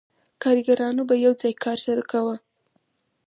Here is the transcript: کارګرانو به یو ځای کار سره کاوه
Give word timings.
کارګرانو 0.43 1.01
به 1.09 1.15
یو 1.25 1.33
ځای 1.41 1.53
کار 1.63 1.77
سره 1.85 2.01
کاوه 2.11 2.35